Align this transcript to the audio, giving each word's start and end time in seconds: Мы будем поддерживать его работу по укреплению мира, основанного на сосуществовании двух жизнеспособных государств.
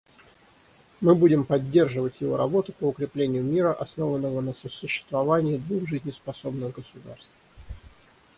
Мы 0.99 1.13
будем 1.13 1.43
поддерживать 1.45 2.21
его 2.21 2.35
работу 2.35 2.73
по 2.73 2.85
укреплению 2.85 3.43
мира, 3.43 3.71
основанного 3.71 4.41
на 4.41 4.51
сосуществовании 4.51 5.57
двух 5.59 5.87
жизнеспособных 5.87 6.73
государств. 6.73 7.37